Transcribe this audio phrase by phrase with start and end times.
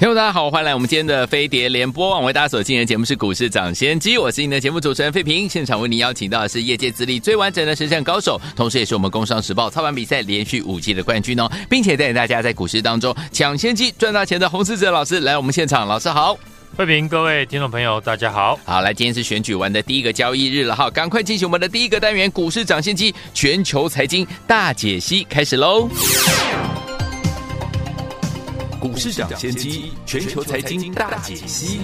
[0.00, 5.46] 听众大家好，欢迎来我们今天的飞碟联播网，为大家所进行的节目是股市涨先机，我是您的节目主持人费平。
[5.46, 16.34] 现场为您邀请到的是业界资历最完整的实战高手，同时也是我们工商时报操盘比赛连续五季的冠军哦，并且带领大家在股市当中抢先机赚大钱的洪士哲老师来我们现场，老师好，
[16.78, 25.90] 费平，各位听众朋友大家好，好，来今天是选举完的第一个交易日了哈，赶快进行我们的第一个单元股市涨先机全球财经大解析开始喽。
[28.80, 31.80] 股市涨先机，全球财经大解析。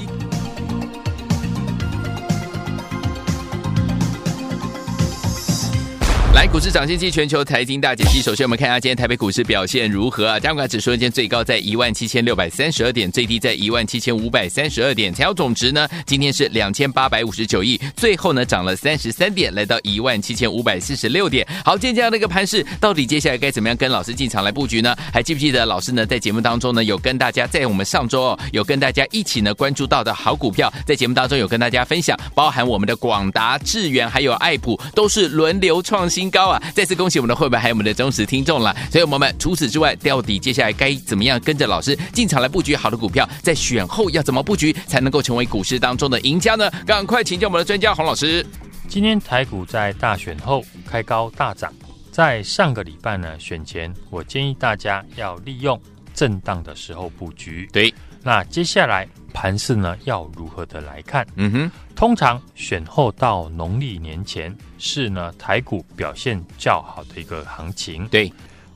[6.36, 8.20] 来，股市涨先机全球财经大解析。
[8.20, 10.38] 首先，我们看一下今天台北股市表现如何啊？
[10.38, 15.14] 加权指数今天最高在一万七千六百三十二点，最低在一万七千五百三十二点。
[15.14, 21.46] 成交总值呢，今天是两千八百五十九亿，最后呢涨了三十三点，来到一万七千五百四十六点。
[21.64, 24.94] 好，今天这样的一个盘势，到底接下来该怎么样跟老师进场来布局呢？
[25.10, 36.25] 还记不记得老师呢在节目当中呢有跟大家在我们上周哦有跟大家一起呢关注到的好股票，在节目当中有跟大家分享，包含我们的广达、智原还有爱普都是轮流创新。
[36.30, 36.62] 高啊！
[36.74, 38.74] 再次恭喜我们的会员，还有我们的忠实听众了。
[38.90, 43.28] 所以，我们除此之外，到底接下来该怎么样跟着老师进场来布局好的股票？
[43.42, 46.70] 在选后要怎么布局才能够成为股市当中的赢家呢？
[46.86, 48.44] 赶快请教我们的专家洪老师。
[48.88, 51.72] 今天台股在大选后开高大涨，
[52.12, 55.80] 在上个礼拜呢选前，我建议大家要利用
[56.14, 57.68] 震荡的时候布局。
[57.72, 57.92] 对，
[58.26, 61.24] 那接下来盘势呢要如何的来看？
[61.36, 61.70] 嗯哼。
[61.94, 68.04] 通常选后到农历年前是呢台股表现较好的一个行情。
[68.08, 68.30] 对，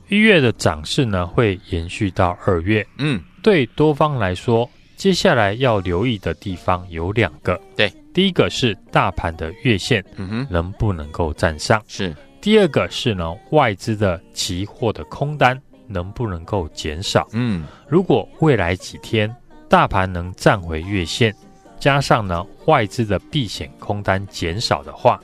[0.07, 2.87] 一月的涨势呢会延续到二月。
[2.97, 7.59] 嗯，对多方来说，接下来要留意的地方有两个。
[7.75, 11.83] 对，第一个是大盘的月线，嗯哼，能不能够站上？
[11.89, 12.15] 是。
[12.39, 17.27] 第二个是呢外资的期货的空单能不能够减少？
[17.33, 19.29] 嗯，如果未来几天
[19.71, 21.33] 大盘能站回月线。
[21.79, 25.17] 加上呢，外资的避险空单减少的话，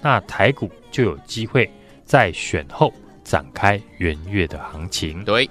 [0.00, 1.70] 那台股就有机会
[2.04, 2.92] 在选后
[3.22, 5.24] 展开元月的行情。
[5.24, 5.48] 对，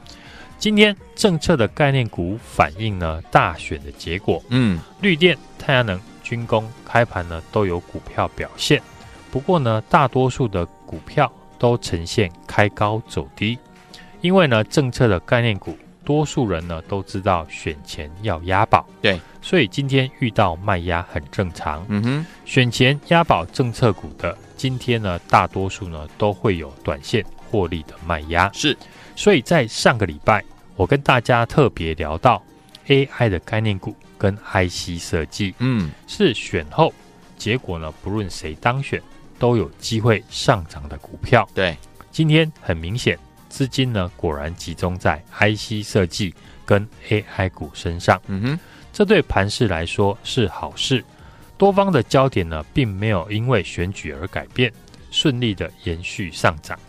[0.57, 4.43] 今天政策的概念股反映呢大选的结果。
[4.49, 8.81] 嗯，绿电、太阳能、军工开盘呢都有股票表现，
[9.31, 13.57] 不过呢，大多数的股票都呈现开高走低，
[14.19, 15.73] 因为呢政策的概念股。
[16.03, 21.85] 多数人呢都知道选前要押宝，对，所以今天遇到卖压很正常。
[21.89, 28.49] 嗯哼，选前押宝政策股的今天呢，大多数呢都会有短线获利的卖压。
[28.53, 28.75] 是，
[29.15, 30.43] 所以在上个礼拜，
[30.75, 32.41] 我跟大家特别聊到
[32.87, 36.93] AI 的概念股跟 IC 设计，嗯，是选后
[37.37, 39.01] 结果呢，不论谁当选
[39.37, 41.47] 都有机会上涨的股票。
[41.53, 41.77] 对，
[42.11, 43.17] 今天很明显。
[43.51, 46.33] 资金呢，果然集中在 IC 设计
[46.65, 48.19] 跟 AI 股身上。
[48.27, 48.59] 嗯哼，
[48.93, 51.03] 这对盘市来说是好事。
[51.57, 54.71] 多方的焦点呢，并没有因为选举而改变，
[55.11, 56.79] 顺利的延续上涨。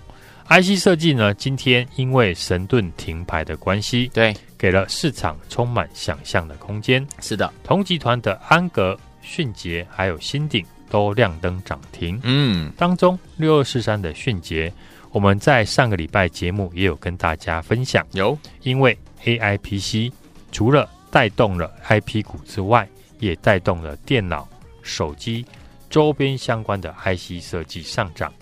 [0.49, 7.07] IC 设计呢，今天因为神盾停牌的关系，对，给了市场充满想象的空间。
[7.21, 12.21] 是的，同集团的安格、迅捷还有新鼎都亮灯涨停。
[12.23, 14.73] 嗯，当中六二四三的迅捷。
[15.13, 20.11] 我们在上个礼拜节目也有跟大家分享，有因为 AI PC
[20.51, 24.49] 除了带动了 IP 股之外，也带动了电脑、
[24.83, 25.45] 手机
[25.91, 28.33] 周边相关的 IC 设计上涨。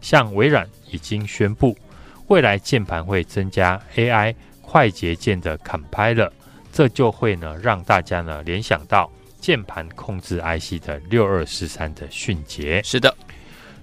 [0.00, 1.78] 像微软已经宣布，
[2.26, 6.30] 未来键盘会增加 AI 快捷键的 Compiler，
[6.72, 9.08] 这就会呢让大家呢联想到
[9.40, 12.82] 键盘控制 IC 的六二四三的迅捷。
[12.82, 13.16] 是的，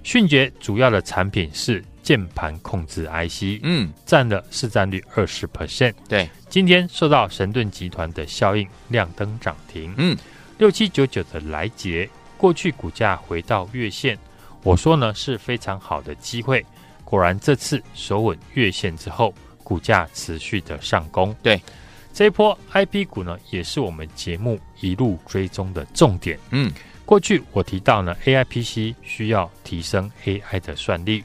[0.02, 1.82] 迅捷主要的产品是。
[2.04, 5.94] 键盘控制 IC，嗯，占了市占率二十 percent。
[6.06, 9.92] 对，今天受到神盾集团的效应，亮灯涨停。
[9.96, 10.16] 嗯，
[10.58, 14.18] 六七九九的来捷，过去股价回到月线，
[14.62, 16.64] 我说呢是非常好的机会。
[17.04, 21.34] 果然这次守稳月线之后，股价持续的上攻。
[21.42, 21.60] 对，
[22.12, 26.38] 这一波 IP 股呢，也是我们节目一路追踪的重点。
[26.50, 26.70] 嗯，
[27.06, 31.24] 过去我提到呢，AI PC 需要提升 AI 的算力，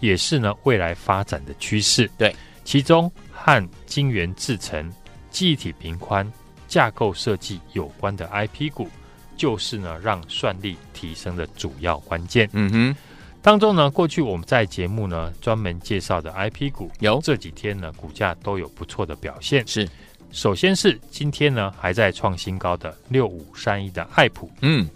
[0.00, 2.10] 也是呢未来发展的趋势。
[2.18, 4.92] 对，其中和晶圆制程、
[5.30, 6.30] 记忆体频宽、
[6.66, 8.88] 架构设计有关的 IP 股，
[9.36, 12.48] 就是呢让算力提升的主要关键。
[12.52, 12.96] 嗯哼，
[13.40, 19.66] 当中呢，过去我们在节目呢专门介绍的 IP 股，有这几天呢股价都有不错的表现。
[19.66, 19.88] 是，
[20.30, 24.50] 首先是今天呢还在创新高的六五三一的爱普。
[24.60, 24.88] 嗯。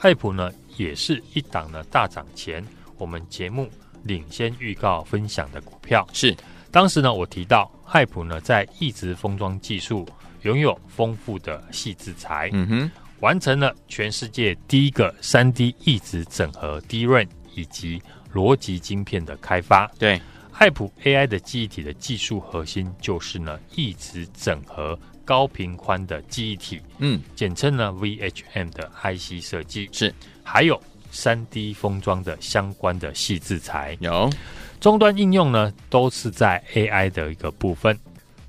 [0.00, 2.62] 爱普呢，也是一档呢大涨前，
[2.98, 3.66] 我们节目
[4.06, 6.06] 领先预告分享的股票。
[6.12, 6.34] 是，
[6.70, 10.08] 当时呢，我提到爱普呢在一直封装技术
[10.42, 18.00] 拥有丰富的细制材，嗯哼，完成了全世界第一个三 D 一直整合 DRAM 以及
[18.32, 19.86] 逻辑晶片的开发。
[19.98, 20.20] 对，
[20.52, 24.98] 爱普 AI 的记忆体的技术核心就是呢一直整合。
[25.24, 30.14] 高频宽的记忆体，嗯，简称呢 VHM 的 IC 设计是，
[30.44, 30.80] 还有
[31.16, 34.30] 三 D 封装的相关的细制材，有
[34.78, 37.98] 终端应用呢，都是在 AI 的一个部分，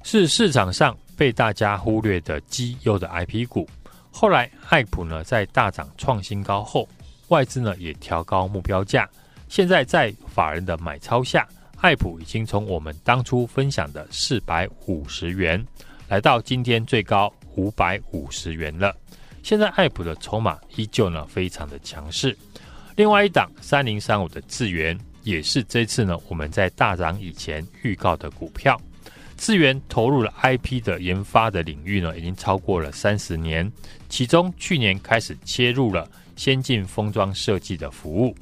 [0.04, 3.68] 是市场上被大家忽略的绩优的 IP 股。
[4.12, 6.88] 后来爱普呢在大涨创新高后，
[7.30, 9.10] 外资呢也调高目标价，
[9.48, 11.48] 现在在法人的买超下，
[11.80, 15.66] 爱普已经从我们当初分享的四百五十元。
[16.10, 18.96] 来到今天最高五百五十元了。
[19.48, 22.38] 现在爱普的筹码依旧呢非常的强势。
[22.98, 28.78] 另外一档三零三五的智源也是这次呢我们在大涨以前预告的股票。
[29.38, 33.72] 智源投入了 IP 的研发的领域呢已经超过了三十年，
[34.10, 36.06] 其中去年开始切入了
[36.36, 38.36] 先进封装设计的服务，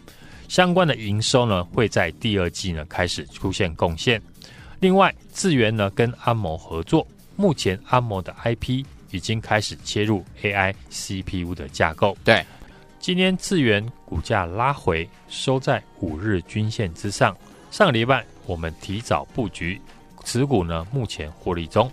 [0.47, 4.19] 相关的营收呢会在第二季呢开始出现贡献。
[4.79, 7.07] 另外智源呢跟安谋合作。
[7.37, 12.17] 目前安谋的 IP 已经开始切入 AI CPU 的架构。
[12.23, 12.45] 对，
[12.99, 17.35] 今天智元股价拉回，收在五日均线之上。
[17.71, 19.81] 上个礼拜我们提早布局，
[20.23, 21.91] 持股呢目前获利中。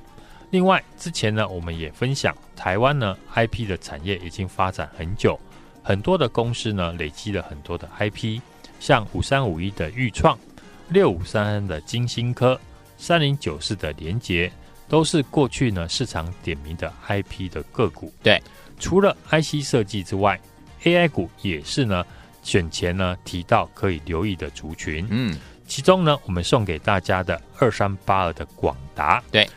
[0.51, 5.39] 另外之前呢我们也分享，台湾呢 IP 的产业已经发展很久，
[5.83, 8.41] 很多的公司呢累积了很多的 IP，
[8.79, 10.39] 像五三五一的钰创、
[10.89, 12.61] 六五三三的金星科、
[12.97, 14.53] 三零九四的联杰。
[14.93, 18.13] 都是过去呢市场点名的 IP 的个股。
[18.23, 18.39] 对，
[18.79, 20.39] 除了 IC 设计之外
[20.83, 22.05] ，AI 股也是呢
[22.43, 25.07] 选前呢提到可以留意的族群。
[25.09, 25.35] 嗯，
[25.67, 29.49] 其中呢我们送给大家的二三八二的广达，对，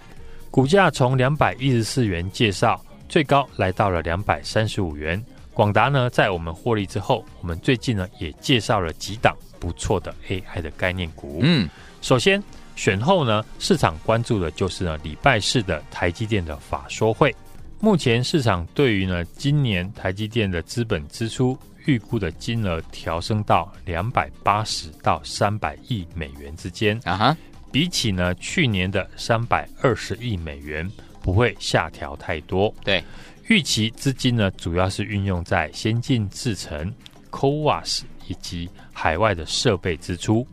[0.49, 5.21] 股价从两百一十四元介绍，最高来到了两百三十五元。
[5.53, 11.41] 广达呢在我们获利之后，我们最近呢也介绍了几档不错的 AI 的概念股。
[11.43, 11.69] 嗯，
[12.01, 12.41] 首先。
[12.75, 17.33] 选后呢，市场关注的就是呢礼拜四的台积电的法说会。
[17.79, 27.37] 目前市场对于呢今年台积电的资本支出预估的金额调升到两百八十到三百亿美元之间啊哈，
[27.71, 30.89] 比起呢去年的三百二十亿美元
[31.21, 32.73] 不会下调太多。
[32.83, 33.03] 对，
[33.47, 36.91] 预期资金呢主要是运用在先进制程、
[37.29, 40.47] CoWAS 以及海外的设备支出。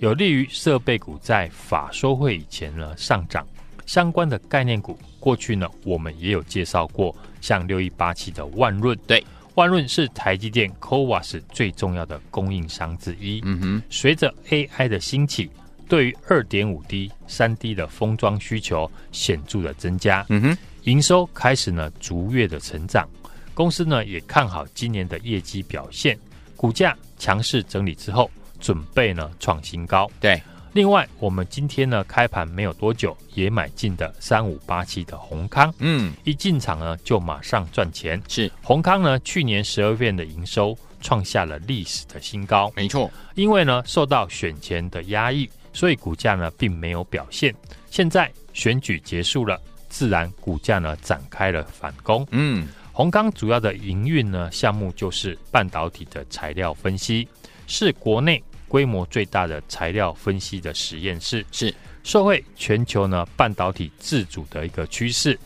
[0.00, 3.46] 有利于设备股在法收会以前呢上涨，
[3.86, 9.24] 相关的概念股过去呢我们也有介绍过，像六一八七的万润，对，
[9.54, 13.40] 万润是台积电 CoWAS 最重要的供应商之一。
[13.44, 15.48] 嗯哼，随着 AI 的兴起，
[15.88, 20.26] 对于二点五 D、三 D 的封装需求显著的增加。
[20.28, 23.08] 嗯哼，营收开始呢逐月的成长，
[23.54, 26.18] 公司呢也看好今年的业绩表现，
[26.56, 28.30] 股价强势整理之后。
[28.60, 30.40] 准备呢创新高，对。
[30.72, 38.20] 另外，我们今天呢开盘没有多久，也买进的三五八七的宏康，嗯，一进场呢就马上赚钱。
[38.26, 43.08] 是宏康呢去年十二月的营收创下了历史的新高，没错。
[43.36, 47.54] 因为呢受到选前的压抑，所以股价呢并没有表现。
[47.88, 49.56] 现在选举结束了，
[49.88, 52.26] 自然股价呢展开了反攻。
[52.32, 57.28] 嗯，宏康主要的营运呢项目就是半导体的材料分析，
[57.66, 58.42] 是国内。
[58.66, 61.72] 规模最大的材料分析的实验室，是。
[62.02, 65.38] 社会全球呢半导体自主的一个趋势，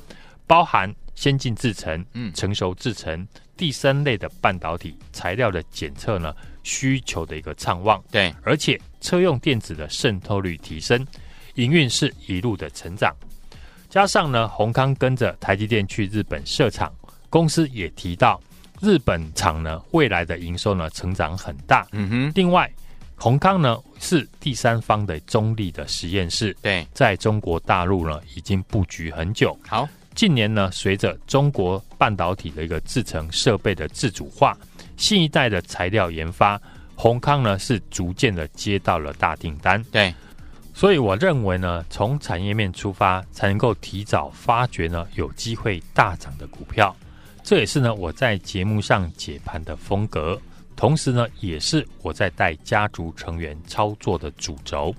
[0.46, 11.06] 包含先进制程、嗯，成熟制程、第三类的半导体材料的检测呢需求的一个畅旺，对，而且车用电子的渗透率提升，
[11.56, 13.14] 营运是一路的成长，
[13.90, 16.90] 加上呢宏康跟着台积电去日本设厂，
[17.28, 18.40] 公司也提到
[18.80, 22.70] 日本厂呢未来的营收呢成长很大，嗯哼，另外。
[23.20, 29.58] 宏康呢是第三方的中立的实验室，对，在中国大陆呢已经布局很久。
[29.66, 34.56] 好，近年呢，随着中国半导体的一个制程设备的自主化，
[34.96, 36.62] 新一代的材料研发，
[36.94, 39.82] 宏康呢是逐渐的接到了大订单。
[39.90, 40.14] 对，
[40.72, 46.94] 所以我认为呢，从产业面出发，才能够提早发掘呢有机会大涨的股票。
[47.48, 50.38] 这也是呢我在节目上解盘的风格，
[50.76, 54.94] 同时呢也是我在带家族成员操作的主轴。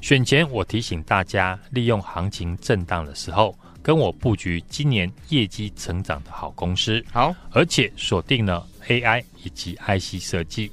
[0.00, 7.04] 选前我提醒大家，利用行情震荡的时候，跟我布局今年业绩成长的好公司。
[7.10, 10.70] 好，而且锁定了 AI 以及 IC 设计。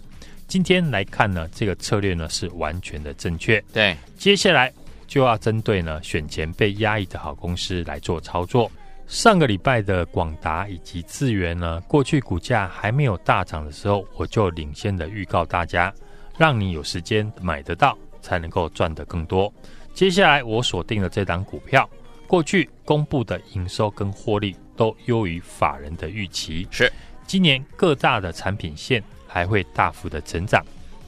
[0.48, 3.60] 今天来看呢，这个策略呢是完全的正确。
[3.74, 4.72] 对，接下来
[5.08, 8.72] 就要针对呢选前被压抑的好公司来做操作。
[9.08, 15.94] 上个礼拜的广达以及智源呢，过去股价还没有大涨的时候，我就领先的预告大家，
[16.38, 19.52] 让你有时间买得到，才能够赚得更多。
[19.94, 21.90] 接下来我锁定了这档股票，
[22.28, 26.92] 过去公布的营收跟获利都优于法人的预期，是
[27.26, 30.62] 今年各大的产品线还会大幅的成长，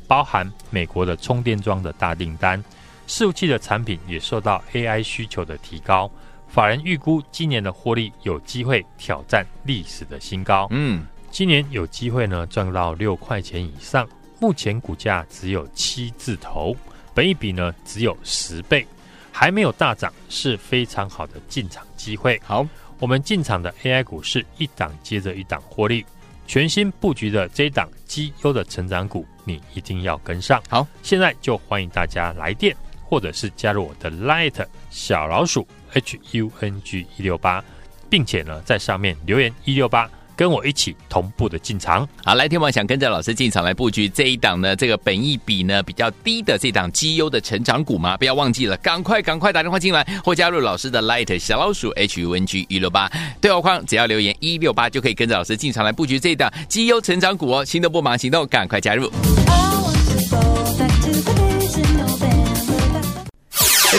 [0.07, 2.63] 包含美国的充电桩的大订单，
[3.09, 6.09] 伺服器的产品也受到 AI 需求的提高。
[6.49, 10.67] 法人预估今年的获利有机会挑战历史的新高。
[10.71, 14.07] 嗯，今年有机会呢赚到六块钱以上。
[14.39, 16.75] 目前股价只有七字头，
[17.13, 18.87] 本益比呢只有十倍，
[19.31, 22.41] 还没有大涨，是非常好的进场机会。
[22.43, 22.65] 好，
[22.99, 26.05] 我们进场的 AI 股是一档接着一档获利，
[26.47, 30.63] 全新布局的这一档绩优的成长股，你一定要跟上。
[30.69, 35.67] 好，现在就欢迎大家来电，或者是加入我的 Light 小老鼠。
[35.93, 37.63] H U N G 一六八，
[38.09, 42.07] 并且呢，在上面留言一六八，跟我一起同步的进场。
[42.23, 48.15] 好，来天王想跟着老师进场来布局这一档呢，这个本益比呢比较低的这档绩优的成长股吗？
[48.17, 57.65] 不要忘记了，赶快赶快打电话进来，或加入老师的 Light 小老鼠 H U N G 一六八对话框，只要留言一六八就可以跟着老师进场来布局这一档绩优成长股哦。
[57.65, 59.11] 心动不忙行动，赶快加入。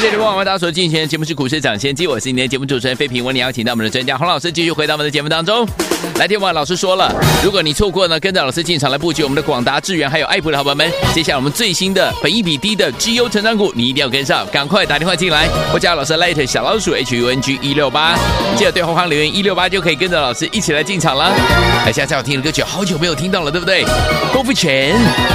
[0.02, 5.69] 这里，我们大家所进行的节目是股市涨先机，我是今天的节目主持人费平，为你邀请到我们的专家洪老师继续回到我们的节目当中。
[6.14, 7.14] 来电话老师说了，
[7.45, 18.16] 如果你错过呢，跟着老师进场来布局我们的广达、智源还有爱普的好朋友们，接下来我们最新的本益比低的绩优成长股，你一定要跟上，赶快打电话进来，或加老师 Light 小老鼠 H U N G 一六八，
[18.57, 21.28] 记得对话框留言一六八就可以跟着老师一起来进场了。
[21.85, 23.85] 来，现在最好听的歌曲，好久没有听到了，对不对？
[24.33, 24.73] 郭富城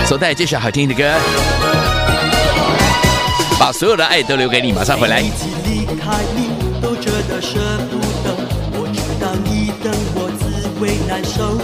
[0.07, 1.13] 所带来这首好听的歌。
[3.57, 5.21] 把所有的爱都留给你，马上回来。
[5.21, 6.50] 每一次离开你，
[6.81, 7.57] 都觉得舍
[7.89, 8.35] 不得。
[8.74, 10.43] 我知道你等我滋
[10.81, 11.57] 味难受。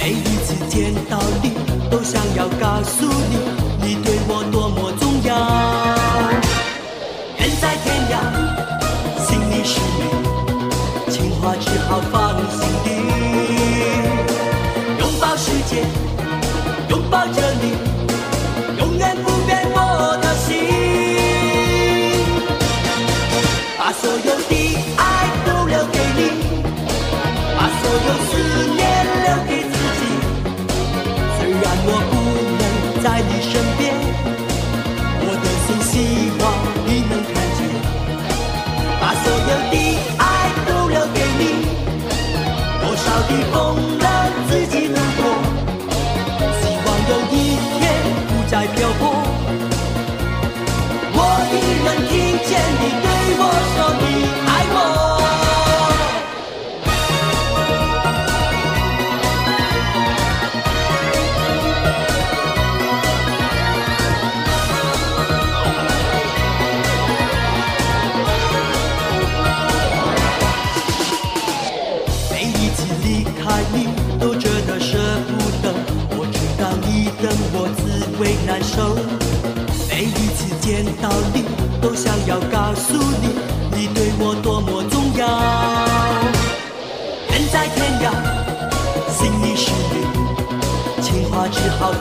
[0.00, 1.50] 每一次见到你，
[1.90, 3.36] 都想要告诉你，
[3.84, 5.34] 你对我多么重要。
[7.38, 8.14] 远在天涯，
[9.26, 12.21] 心里是你，情话只好放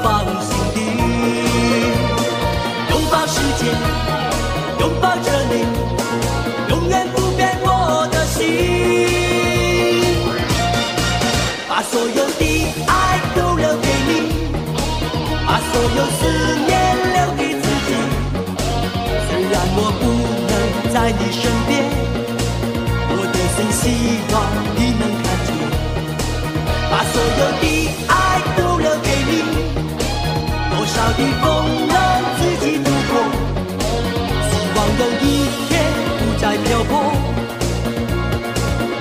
[0.03, 0.77] 放心底。
[2.89, 3.61] 拥抱世界，
[4.79, 5.53] 拥抱着你，
[6.69, 7.67] 永远不变我
[8.11, 8.39] 的心。
[11.69, 12.41] 把所有的
[12.87, 12.91] 爱
[13.35, 14.09] 都留给你，
[15.45, 16.19] 把所有思
[16.67, 16.69] 念
[17.13, 17.89] 留给自己。
[19.29, 19.53] 虽然。
[19.73, 20.03] 我不
[20.49, 20.53] 能
[20.93, 21.21] 在你。
[21.31, 21.71] 身边，
[23.09, 23.81] 我的心希
[24.33, 24.35] 望
[24.75, 24.79] 你。
[24.99, 25.49] 能看见，
[26.91, 27.63] 把所有的
[31.21, 31.45] 逆风
[32.37, 33.13] 自己度过
[34.49, 35.23] 希望有一
[35.69, 35.69] 天
[36.17, 36.91] 不再漂泊。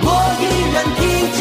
[0.03, 0.07] 我
[0.39, 1.01] 依然听
[1.39, 1.41] 见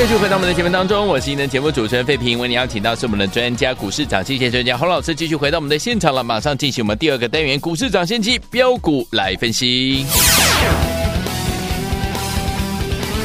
[0.00, 2.38] 继续回到我们的节目当中，我是您的节目主持人费平。
[2.38, 6.24] 为您邀请到是我们的专家股市长，新鲜专家洪老师，继续回到我们的现场了。
[6.24, 10.06] 马上进行我们第二个单元股市长先机标股来分析。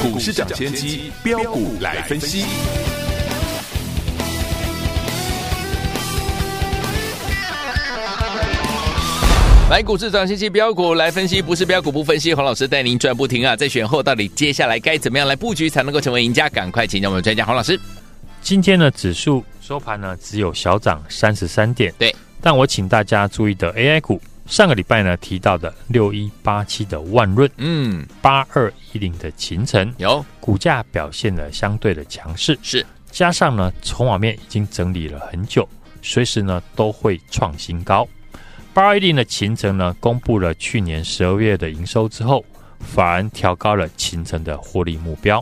[0.01, 2.43] 股市长先机标股来分析。
[9.67, 12.35] 来，股市涨先机飙股来分析，不是标股不分析。
[12.35, 13.55] 黄老师带您赚不停啊！
[13.55, 16.47] 在选后到底接下来该怎么样来布局才能够成为赢家？
[16.49, 17.79] 赶快请教我们专家黄老师。
[18.41, 21.91] 今天的，指数收盘呢只有小涨三十三点。
[21.97, 35.67] 对，但我请大家注意的 AI 股，上个礼拜呢提到的六一八七的万润，嗯，八二一零的秦城，有股价表现的相对的强势，是加上呢筹码面已经整理了很久，
[36.03, 38.07] 随时呢都会创新高。
[38.75, 42.43] 八二一零的勤诚呢，公布了去年十二月的营收之后，
[42.81, 45.41] 法人调高了勤诚的获利目标。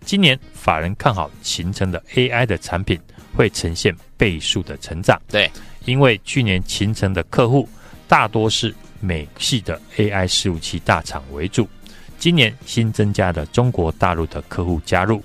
[0.00, 2.98] 今年法人看好勤诚的 AI 的产品
[3.36, 5.20] 会呈现倍数的成长。
[5.28, 5.50] 对，
[5.84, 7.68] 因为去年勤诚的客户
[8.08, 11.68] 大多是美系的 AI 服务器大厂为主，
[12.18, 15.22] 今年新增加的中国大陆的客户加入，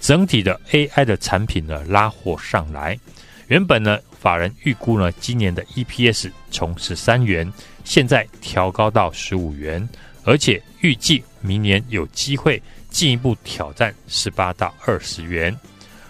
[0.00, 2.98] 整体的 AI 的产品呢拉货上来。
[3.48, 7.52] 原本呢，法人预估呢，今年的 EPS 从十三元，
[7.84, 9.86] 现在调高到十五元，
[10.24, 15.54] 而且预计明年有机会进一步挑战十八到二十元。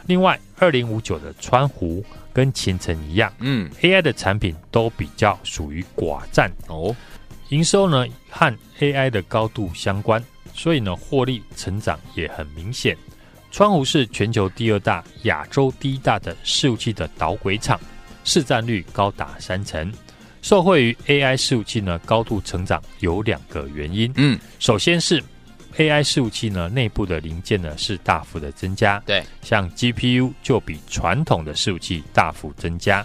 [0.06, 6.94] 另外，二零五九的川湖跟前程一样，嗯，AI 的产品都比较属于寡占哦，
[7.49, 10.23] 营收呢和 AI 的高度相关，
[10.54, 12.97] 所以呢获利成长也很明显。
[13.50, 17.80] 川湖是全球第二大、亚洲第一大的伺服器的导轨厂，
[18.25, 19.93] 市占率高达三成。
[20.43, 24.12] 受惠于 AI 伺服器呢高度成长，有两个原因。
[24.16, 25.23] 嗯，首先是
[25.78, 33.04] AI 伺服器呢内部的零件呢是大幅的增加，对，像 GPU 就比传统的伺服器大幅增加，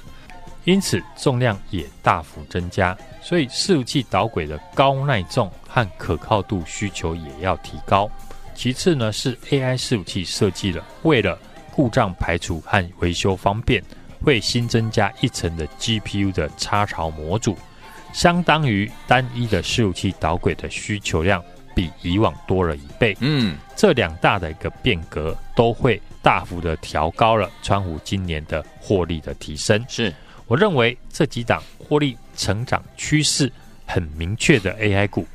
[0.65, 8.12] 因此重量也大幅增加，所以伺服器导轨的高耐重和可靠度需求也要提高。
[8.53, 11.39] 其次呢，是 AI 伺服器设计了，为了
[11.71, 13.82] 故障排除和维修方便，
[14.23, 17.58] 会新增加一层的 GPU 的插槽模组，
[18.13, 21.43] 相当于单一的伺服器导轨的需求量
[21.75, 23.15] 比以往多了一倍。
[23.19, 29.84] 嗯，这两大的一个变革，都会大幅的调高了川湖今年的获利的提升。
[29.88, 30.13] 是
[30.47, 33.51] 我认为这几档获利成长趋势
[33.86, 35.25] 很明确的 AI 股。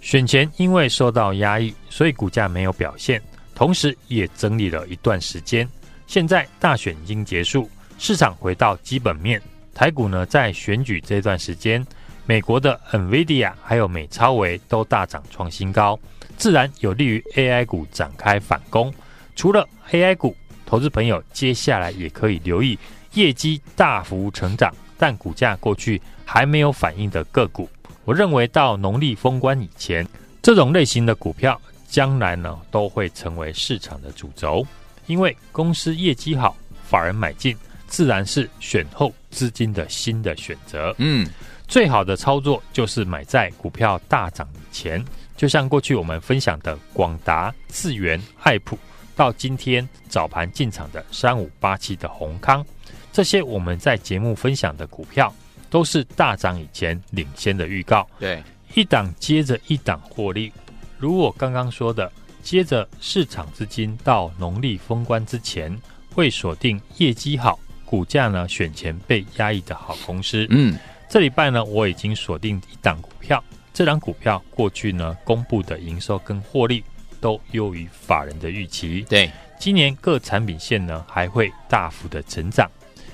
[0.00, 3.22] 选前因为受到压抑，所以股价没有表现，
[3.54, 5.66] 同时也整理了一段时间。
[6.06, 7.70] 现在大选已经结束，
[8.06, 9.40] 市场回到基本面。
[9.72, 11.82] 台股呢，在选举这段时间，
[12.26, 15.98] 美国的 NVIDIA 还有美超微都大涨创新高，
[16.36, 18.92] 自然有利于 AI 股展开反攻。
[19.34, 20.36] 除了 AI 股，
[20.66, 22.78] 投资朋友接下来也可以留意
[23.14, 27.66] 业绩大幅成长，但股价过去还没有反应的个股。
[28.04, 30.06] 我认为到农历封关以前，
[30.42, 34.62] 这种类型的股票将来呢都会成为市场的主轴，
[35.06, 37.56] 因为公司业绩好，法人买进，
[37.94, 40.92] 自然是选后资金的新的选择。
[40.98, 41.24] 嗯，
[41.68, 45.04] 最好的操作就是买在股票大涨以前，
[45.36, 48.76] 就像过去我们分享的广达、智源、爱普，
[49.14, 52.66] 到今天早盘进场的三五八七的宏康，
[53.12, 55.32] 这些我们在节目分享的股票。
[55.70, 58.40] 都是大涨以前领先的预告，对，
[58.74, 60.52] 一档接着一档获利。
[60.98, 62.12] 如我刚刚说的，
[62.44, 65.76] 接着市场资金到农历封关之前，
[66.12, 67.58] 会锁定业绩好、
[67.94, 70.48] 股价呢选前被压抑的好公司。
[70.50, 70.76] 嗯，
[71.08, 76.82] 这礼拜呢，我已经锁定一档股票，这档股票过去呢公布的营收跟获利
[77.20, 79.06] 都优于法人的预期。
[79.08, 79.30] 对，
[79.60, 82.68] 今年各产品线呢还会大幅的成长。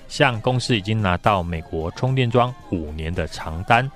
[0.09, 3.89] 像公司已经拿到美国充电桩五年的长单，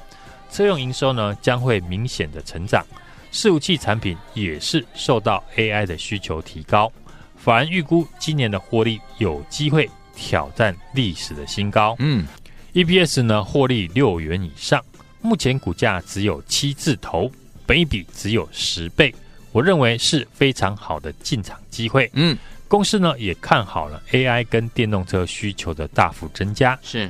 [0.50, 2.84] 车用营收呢将会明显的成长，
[3.32, 6.92] 伺服器产品也是受到 AI 的需求提高，
[7.36, 11.96] 法人预估今年的获利有机会挑战历史的新高。
[11.98, 12.26] 嗯
[12.72, 14.82] ，EPS 呢获利六元以上，
[15.20, 17.30] 目前股价只有七字头，
[17.66, 19.14] 本益比只有十倍，
[19.52, 22.10] 我认为是非常好的进场机会。
[22.14, 22.36] 嗯。
[22.66, 27.08] 公司呢也看好了 AI 跟电动车需求的大幅增加，是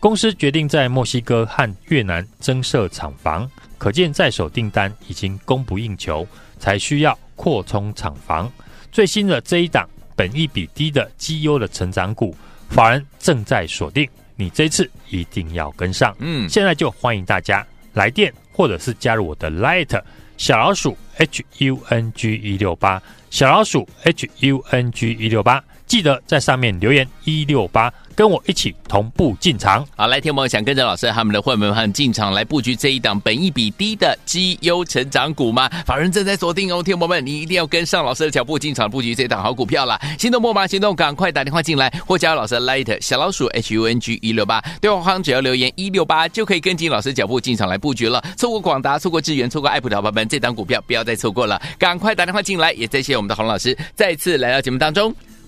[0.00, 6.26] 公司决定在墨西哥和越南增设厂房，可见在手订单已经供不应求，
[6.58, 8.50] 才需要扩充厂房。
[8.90, 12.34] 最新的这一档本益比低的绩优的成长股，
[12.68, 16.14] 法人正在锁定，你这次一定要跟上。
[16.18, 20.00] 嗯，现在就欢迎大家来电或者是加入我的 Light
[20.36, 27.92] 小老鼠 H U N G 一六八，小老鼠 H U N G 一六八，记得在上面留言一六八。
[28.16, 35.68] 跟我一起同步进场，好，来，听友们想跟着老师他们的会员们进场来布局这一档本一比低的绩优成长股吗？
[35.84, 40.00] 法人正在锁定哦，听友们，你一定要跟上老师的脚步进场布局这档好股票了！
[40.16, 48.22] 心动不马行动，赶快打电话进来，或加老师的 Light 小老鼠 H U N G 一六八，对话框只要留言一六八就可以跟进老师脚步进场来布局了。
[48.36, 52.72] 错过广达，错过智源，错过爱普的伙伴们，这档股票不要再错过了，赶快打电话进来！
[52.74, 55.12] 也谢谢我们的洪老师再次来到节目当中。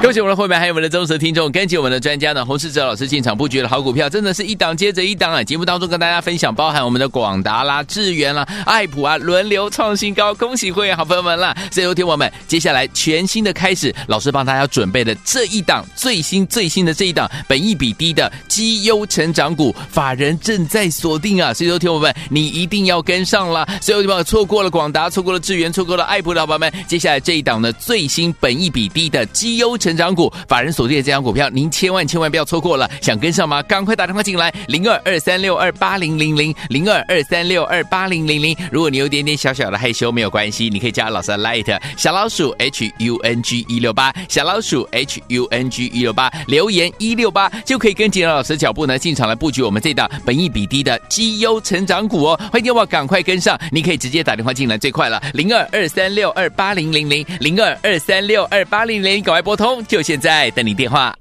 [0.00, 5.42] 恭喜我们的会员，还有我们的忠实听众，跟紧我们的专家呢，洪世哲老师进场布局的好股票，真的是一档接着一档啊！
[5.42, 11.52] 节目当中跟大家分享，包含我们的广达啦、智源啦、爱普啊，轮流创新高，恭喜会员好朋友们啦！
[11.72, 21.52] 所以，有听我们，接下来全新的开始，老师帮大家准备的这一档最新最新的这一档，本益比低的绩优成长股，法人正在锁定啊！
[21.52, 23.66] 所以，有听我们，你一定要跟上啦！
[23.82, 32.86] 所以，有听友们错过了广达，错过了智源，错过了爱普的好朋友们，接下来这一档呢，最新本益比低的绩优成成长股，法人锁定的这张股票，您千万千万不要错过了。
[33.00, 33.62] 想跟上吗？
[33.62, 38.54] 赶快打电话进来，零二二三六二八零零零，零二二三六二八零零零。
[38.70, 52.36] 如果你有点点小小的害羞，没有关系，你可以加老师的 Light 小老鼠 H U N G 一六八，小老鼠 H U N G 一六八，留言一六八就可以跟紧老师脚步呢，进场来布局我们这档本益比低的绩优成长股哦。
[52.52, 60.50] 欢迎电话赶快跟上，你可以直接打电话进来最快了，零二二三六二八零零零，零二二三六二八零零，赶快拨通，就现在。
[60.52, 61.17] 等你电话。